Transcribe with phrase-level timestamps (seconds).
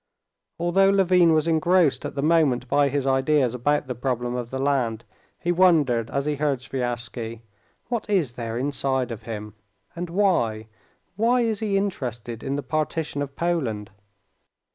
[0.59, 4.57] Although Levin was engrossed at the moment by his ideas about the problem of the
[4.57, 5.03] land,
[5.37, 7.41] he wondered, as he heard Sviazhsky:
[7.87, 9.53] "What is there inside of him?
[9.95, 10.69] And why,
[11.17, 13.91] why is he interested in the partition of Poland?"